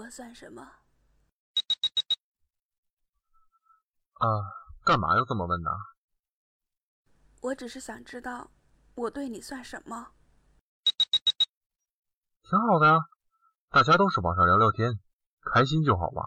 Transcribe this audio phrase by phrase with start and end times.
[0.00, 0.62] 我算什么？
[4.14, 4.26] 啊，
[4.82, 5.70] 干嘛要这么问呢？
[7.42, 8.50] 我只是想知道，
[8.94, 10.12] 我对你算什么？
[12.44, 12.98] 挺好的呀，
[13.68, 14.98] 大家都是网上聊聊天，
[15.52, 16.22] 开心就好嘛，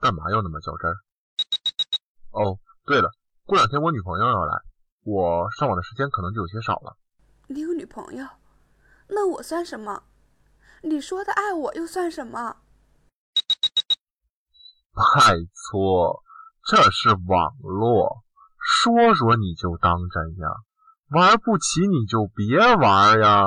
[0.00, 0.96] 干嘛要那么较真儿？
[2.32, 3.12] 哦，对了，
[3.44, 4.62] 过两天我女朋友要来，
[5.04, 6.96] 我上网的时间可能就有些少了。
[7.46, 8.26] 你有女朋友？
[9.06, 10.02] 那我算什么？
[10.82, 12.62] 你说的爱我又算什么？
[14.96, 15.36] 拜
[15.70, 16.22] 托，
[16.64, 18.24] 这是网络，
[18.58, 20.48] 说说你就当真呀？
[21.10, 23.44] 玩不起你就别玩呀！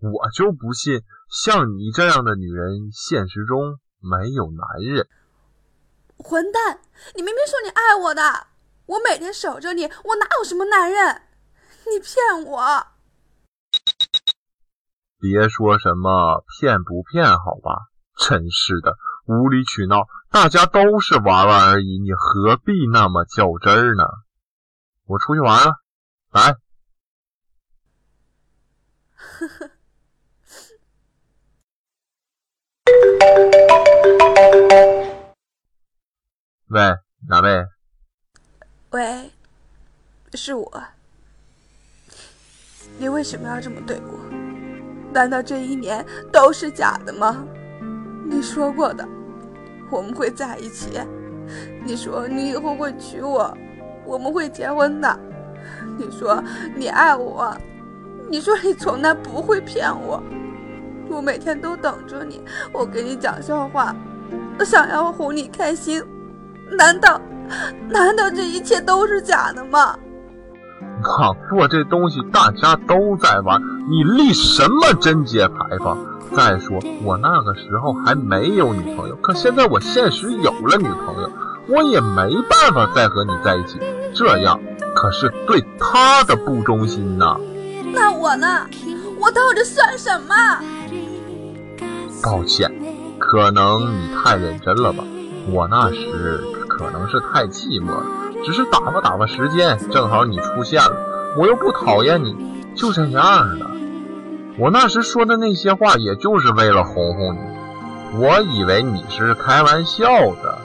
[0.00, 5.06] 我就不信像你这样的女人，现实中没有男人。
[6.16, 6.80] 混蛋！
[7.14, 8.46] 你明明说你爱我的，
[8.86, 11.22] 我每天守着你，我哪有什么男人？
[11.84, 12.86] 你骗我！
[15.20, 17.90] 别说什么骗不骗，好吧？
[18.16, 24.04] 真是的，无理取闹，大家都是玩玩而已，你何必那么较真儿呢？
[25.06, 25.72] 我出去玩了，
[26.30, 26.54] 来。
[29.16, 29.70] 呵呵。
[36.68, 36.80] 喂，
[37.26, 37.66] 哪位？
[38.90, 39.30] 喂，
[40.34, 40.84] 是我。
[42.98, 44.18] 你为什么要这么对我？
[45.12, 47.46] 难道这一年都是假的吗？
[48.30, 49.08] 你说过的，
[49.90, 51.00] 我们会在一起。
[51.84, 53.56] 你说你以后会娶我，
[54.04, 55.18] 我们会结婚的。
[55.96, 56.42] 你说
[56.76, 57.56] 你爱我，
[58.30, 60.22] 你说你从来不会骗我。
[61.08, 63.96] 我每天都等着你，我给你讲笑话，
[64.58, 66.02] 我想要哄你开心。
[66.76, 67.18] 难道，
[67.88, 69.98] 难道这一切都是假的吗？
[71.08, 73.60] 网络这东西大家都在玩，
[73.90, 75.98] 你立什么贞节牌坊？
[76.36, 81.30] 再说我那个时候还没有女朋友，可现在我现实有了女朋友，
[81.66, 83.80] 我也没办法再和你在一起，
[84.14, 84.60] 这样
[84.94, 87.36] 可是对她的不忠心呐。
[87.92, 88.66] 那我呢？
[89.18, 90.34] 我到底算什么？
[92.22, 92.70] 抱歉，
[93.18, 95.02] 可能你太认真了吧？
[95.50, 96.44] 我那时。
[96.68, 98.06] 可能是太寂寞了，
[98.44, 102.36] 只是打发打发时间，正好你出现了，我又不讨厌你，
[102.74, 103.70] 就这样了。
[104.58, 107.38] 我那时说的那些话，也就是为了哄哄你。
[108.20, 110.06] 我以为你是开玩笑
[110.42, 110.58] 的，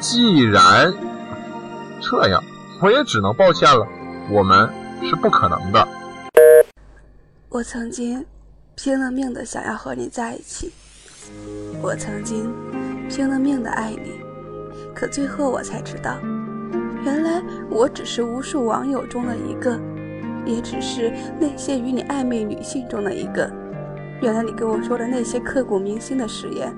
[0.00, 0.94] 既然
[2.00, 2.42] 这样，
[2.80, 3.86] 我也只能抱歉了。
[4.30, 4.68] 我们
[5.02, 5.88] 是不可能的。
[7.48, 8.24] 我曾经
[8.76, 10.72] 拼了命的想要和你在一起，
[11.82, 12.54] 我曾经
[13.08, 14.20] 拼了命的爱你。
[14.94, 16.16] 可最后我才知道，
[17.08, 19.80] 原来我只是无数网友中的一个，
[20.44, 21.10] 也只是
[21.40, 23.50] 那些与你暧昧女性中的一个。
[24.20, 26.70] 原来你跟我说的那些刻骨铭心的誓言，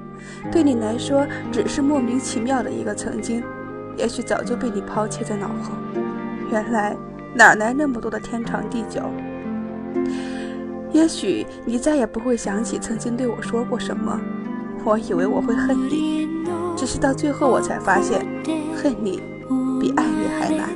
[0.52, 3.42] 对你来说只是莫名其妙的一个曾经，
[3.96, 5.72] 也许早就被你抛弃在脑后。
[6.48, 6.96] 原来
[7.34, 9.02] 哪来那么多的天长地久？
[10.92, 14.20] 也许你再也不会想起曾经对我说过什么。
[14.84, 16.28] 我以为我会恨你，
[16.76, 18.24] 只是到最后我才发现，
[18.76, 19.20] 恨你
[19.80, 20.68] 比爱你还难。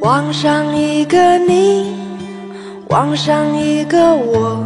[0.00, 1.94] 网上一个你，
[2.90, 4.62] 网上一个我，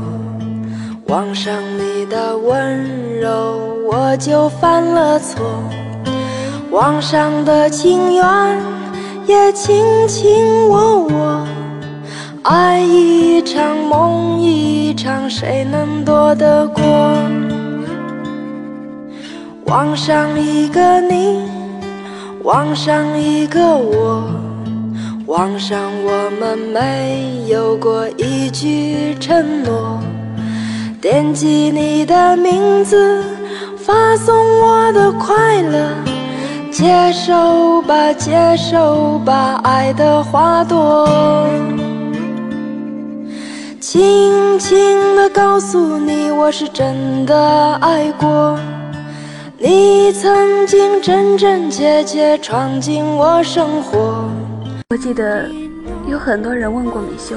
[1.07, 3.31] 网上你的温柔，
[3.87, 5.41] 我就犯了错。
[6.73, 8.61] 网上的情缘，
[9.27, 11.47] 也卿卿我我。
[12.43, 16.83] 爱一场梦一场，谁能躲得过？
[19.73, 21.41] 望上一个你，
[22.43, 24.23] 望上一个我，
[25.25, 29.99] 望上我们没有过一句承诺。
[31.01, 33.25] 惦记你的名字，
[33.79, 35.95] 发送我的快乐，
[36.71, 41.09] 接受吧，接受吧，爱的花朵。
[43.81, 48.59] 轻轻地告诉你，我是真的爱过
[49.65, 54.29] 你，曾经真真切切闯进我生活。
[54.91, 55.49] 我记得
[56.09, 57.37] 有很多人问过米修，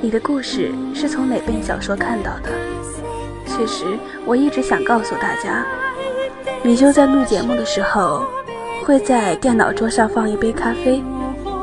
[0.00, 2.50] 你的故事是从哪本小说看到的？
[3.46, 3.84] 其实
[4.26, 5.64] 我一直想告诉大家，
[6.64, 8.24] 米修在录节目的时候，
[8.84, 11.00] 会在电脑桌上放一杯咖啡，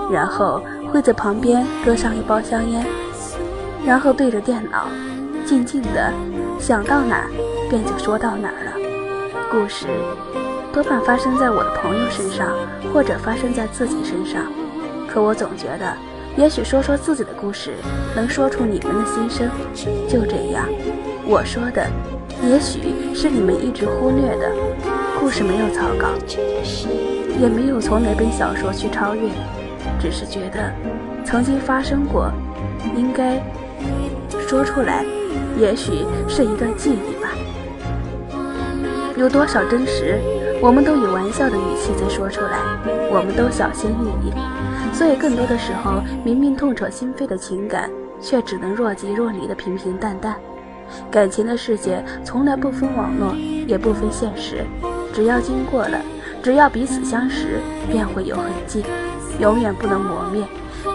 [0.09, 2.85] 然后会在旁边搁上一包香烟。
[3.85, 4.87] 然后对着电脑，
[5.45, 6.13] 静静的
[6.57, 7.27] 想到哪儿，
[7.69, 8.78] 便就说到哪儿了。
[9.51, 9.87] 故事
[10.71, 12.55] 多半发生在我的朋友身上，
[12.93, 14.45] 或者发生在自己身上。
[15.07, 15.91] 可我总觉得，
[16.37, 17.73] 也许说说自己的故事，
[18.15, 19.49] 能说出你们的心声。
[20.07, 20.67] 就这样，
[21.25, 21.87] 我说的，
[22.43, 24.51] 也许是你们一直忽略的。
[25.19, 26.09] 故事没有草稿，
[27.41, 29.29] 也没有从哪本小说去超越，
[29.99, 30.71] 只是觉得
[31.25, 32.31] 曾经发生过，
[32.95, 33.41] 应该
[34.47, 35.03] 说出来。
[35.57, 37.18] 也许是一段记忆。
[39.19, 40.17] 有多少真实，
[40.61, 42.57] 我们都以玩笑的语气在说出来，
[43.11, 44.31] 我们都小心翼翼。
[44.95, 47.89] 所以，更多的时候，明明痛彻心扉的情感，
[48.21, 50.37] 却只能若即若离的平平淡淡。
[51.11, 53.35] 感情的世界从来不分网络，
[53.67, 54.63] 也不分现实，
[55.13, 55.99] 只要经过了，
[56.41, 57.59] 只要彼此相识，
[57.91, 58.85] 便会有痕迹，
[59.37, 60.41] 永远不能磨灭。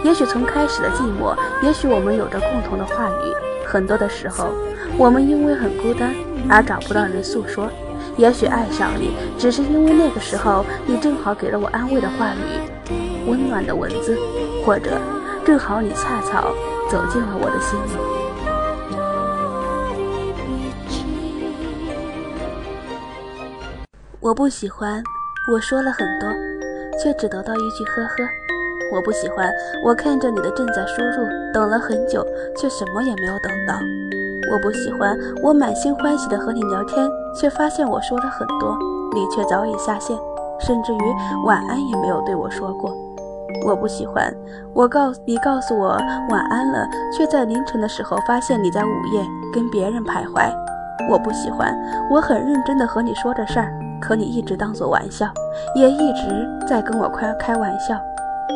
[0.03, 3.67] 也许从开始的寂寞，也许我们有着共同的话语。
[3.67, 4.47] 很多的时候，
[4.97, 6.11] 我们因为很孤单
[6.49, 7.69] 而找不到人诉说。
[8.17, 12.39] 也许爱上你，只是因为那个时候你正好给了我安慰的话语。
[13.27, 14.17] 温暖的文字，
[14.63, 14.91] 或者
[15.43, 16.53] 正好你恰巧
[16.89, 17.89] 走进了我的心里。
[24.19, 25.03] 我不喜欢，
[25.51, 26.29] 我说了很多，
[27.01, 28.09] 却只得到一句呵呵。
[28.93, 29.51] 我不喜欢，
[29.83, 32.25] 我看着你的正在输入，等了很久，
[32.55, 33.75] 却什么也没有等到。
[34.51, 37.09] 我不喜欢，我满心欢喜的和你聊天，
[37.39, 38.77] 却发现我说了很多，
[39.13, 40.17] 你却早已下线，
[40.59, 41.15] 甚至于
[41.45, 42.91] 晚安也没有对我说过。
[43.65, 44.33] 我不喜欢，
[44.73, 45.97] 我告你告诉我
[46.29, 50.51] 晚安了，却在凌晨的时候发现你在午夜跟别人徘徊。
[51.09, 51.75] 我不喜欢，
[52.11, 53.71] 我很认真的和你说着事儿，
[54.01, 55.27] 可你一直当做玩笑，
[55.75, 57.95] 也一直在跟我开开玩笑。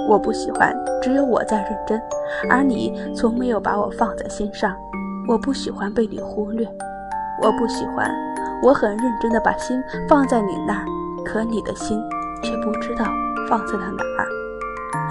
[0.08, 2.02] 我不喜欢，只有我在认真，
[2.50, 4.76] 而你从没有把我放在心上。
[5.28, 6.68] 我不喜欢被你忽略，
[7.42, 8.10] 我不喜欢，
[8.62, 10.86] 我很认真的把心放在你那儿，
[11.26, 12.02] 可你的心
[12.44, 13.06] 却不知道
[13.50, 14.28] 放在了哪儿。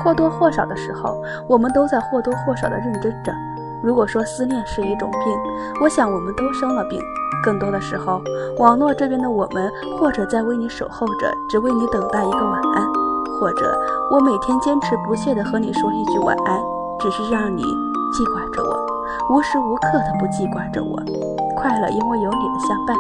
[0.03, 3.33] 或多或少的时候，我们都在或多或少的认真着。
[3.83, 5.21] 如果说思念是一种病，
[5.81, 7.01] 我想我们都生了病。
[7.43, 8.21] 更多的时候，
[8.59, 12.85] 网络这边的我们，或者在为你守候着，只为你等待一个晚安；
[13.41, 13.79] 或者
[14.11, 16.61] 我每天坚持不懈的和你说一句晚安，
[16.99, 17.63] 只是让你
[18.13, 20.99] 记挂着我，无时无刻的不记挂着我。
[21.60, 22.96] 快乐因为有你的相伴，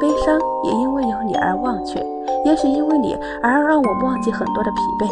[0.00, 1.98] 悲伤也因为有你而忘却。
[2.44, 5.08] 也许因为你而让我忘记很多的疲惫。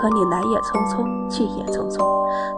[0.00, 2.00] 可你来也匆匆，去也匆匆，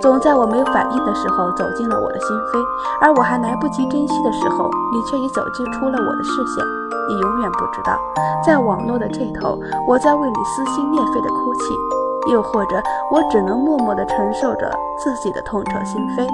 [0.01, 2.63] 总在我没有反应的时候走进了我的心扉，
[3.01, 6.65] 而我还来不及珍惜的时候，你却已走进出了我的视线。
[7.09, 7.99] 你永远不知道，
[8.47, 9.59] 在网络的这头，
[9.89, 12.81] 我在为你撕心裂肺的哭泣，又或者
[13.11, 14.71] 我只能默默地承受着
[15.03, 16.25] 自己的痛彻心扉。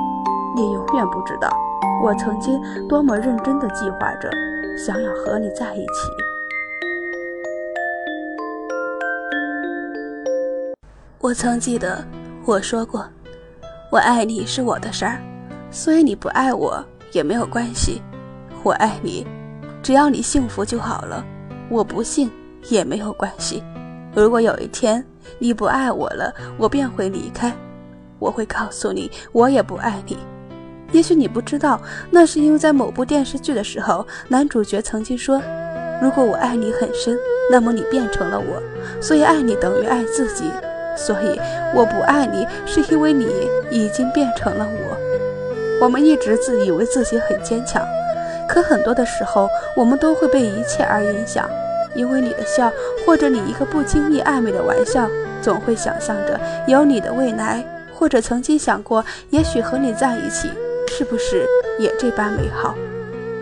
[0.56, 1.48] 你永远不知道，
[2.00, 4.30] 我曾经多么认真地计划着，
[4.76, 6.08] 想要和你在一起。
[11.18, 12.04] 我曾记得
[12.44, 13.04] 我说过，
[13.90, 15.20] 我爱你是我的事儿，
[15.70, 18.00] 所以你不爱我也没有关系。
[18.62, 19.26] 我爱你，
[19.82, 21.24] 只要你幸福就好了。
[21.68, 22.30] 我不信
[22.70, 23.62] 也没有关系。
[24.14, 25.04] 如果有一天
[25.38, 27.52] 你不爱我了，我便会离开。
[28.20, 30.16] 我会告诉你，我也不爱你。
[30.92, 31.80] 也许你不知道，
[32.10, 35.40] 那是因为在某部电视剧的时候，男主角曾经说
[36.00, 37.16] ：“如果我爱你很深，
[37.50, 38.62] 那么你变成了我，
[39.00, 40.44] 所以爱你等于爱自己。”
[40.96, 41.38] 所以
[41.74, 43.28] 我不爱你，是因为你
[43.70, 45.84] 已经变成了我。
[45.84, 47.86] 我们一直自以为自己很坚强，
[48.48, 51.48] 可很多的时候，我们都会被一切而影响。
[51.94, 52.72] 因为你的笑，
[53.06, 55.08] 或者你一个不经意暧昧的玩笑，
[55.40, 60.50] 总会想象着有你的未来，或者曾经想过，也许和你在一起，
[60.98, 61.46] 是不是
[61.78, 62.74] 也这般美好？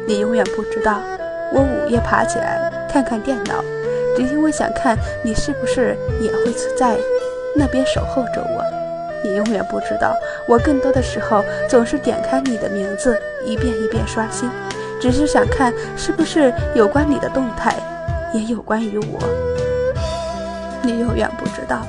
[0.07, 1.01] 你永远不知道，
[1.55, 3.65] 我午夜爬起来看看电脑，
[4.15, 4.95] 只因为想看
[5.25, 6.99] 你是不是也会在。
[7.57, 8.63] 那边守候着我，
[9.25, 10.15] 你永远不知道，
[10.47, 14.51] 我更多的时候总是点开你的名字，一遍一遍刷新，
[15.01, 17.75] 只是想看是不是有关你的动态，
[18.35, 19.19] 也有关于我。
[20.83, 21.87] 你永远不知道，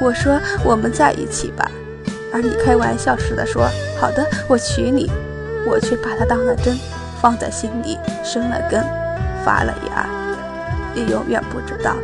[0.00, 1.68] 我说我们在一起吧，
[2.32, 3.68] 而你开玩笑似的说
[4.00, 5.10] 好的，我娶你，
[5.66, 6.78] 我却把它当了真，
[7.20, 8.80] 放在心里生了根，
[9.44, 10.06] 发了芽。
[10.94, 11.96] 你永远不知道。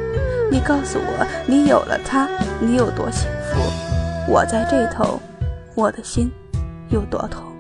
[0.50, 2.28] 你告诉我，你有了他，
[2.60, 3.60] 你有多幸福？
[4.28, 5.20] 我在这头，
[5.74, 6.30] 我的心
[6.90, 7.53] 有多痛？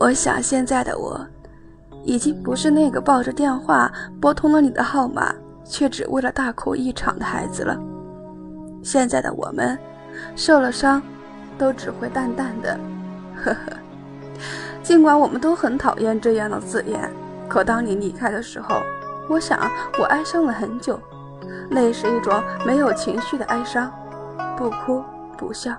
[0.00, 1.24] 我想，现在的我，
[2.02, 5.32] 已经不是那个抱着电话拨通了你的号码。
[5.62, 7.78] 却只为了大哭一场的孩子了。
[8.82, 9.78] 现在的我们，
[10.34, 11.00] 受了伤，
[11.56, 12.76] 都只会淡淡的，
[13.36, 13.72] 呵呵。
[14.82, 17.08] 尽管我们都很讨厌这样的字眼，
[17.48, 18.82] 可当你离开的时候，
[19.28, 19.60] 我想
[19.96, 20.98] 我哀伤了很久。
[21.70, 23.92] 那是一种没有情绪的哀伤，
[24.56, 25.04] 不哭
[25.38, 25.72] 不笑，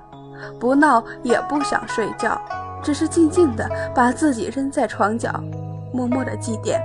[0.58, 2.42] 不闹也不想睡觉，
[2.84, 5.32] 只是静静的把自己扔在床角，
[5.94, 6.80] 默默的祭奠，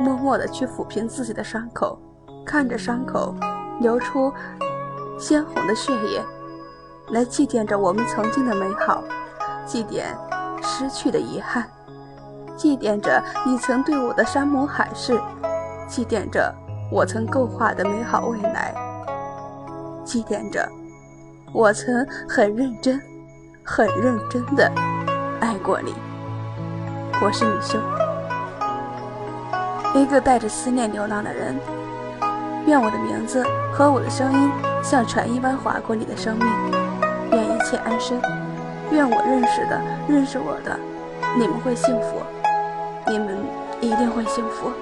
[0.00, 1.98] 默默的去抚平自己的伤口，
[2.44, 3.34] 看着伤口
[3.80, 4.32] 流出
[5.18, 6.22] 鲜红的血液，
[7.10, 9.02] 来祭奠着我们曾经的美好，
[9.64, 10.04] 祭奠
[10.62, 11.66] 失去的遗憾，
[12.56, 15.18] 祭奠着你曾对我的山盟海誓，
[15.88, 16.54] 祭奠着。
[16.88, 18.72] 我曾构画的美好未来，
[20.04, 20.70] 祭奠着
[21.52, 23.00] 我曾很认真、
[23.64, 24.70] 很认真的
[25.46, 25.94] 爱过你。
[27.22, 27.78] 我是米秀，
[29.94, 31.56] 一个带着思念流浪的人。
[32.66, 34.50] 愿我的名字和我的声音
[34.82, 36.48] 像船一般划过你的生命。
[37.30, 38.20] 愿一切安生。
[38.90, 40.76] 愿我认识的、认识我的，
[41.38, 42.20] 你们会幸福。
[43.06, 43.38] 你们
[43.80, 44.72] 一定会幸福。